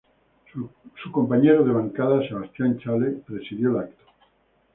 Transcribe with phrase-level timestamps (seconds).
[0.51, 4.03] Su compañero de bancada Sebastián Chale presidió el acto.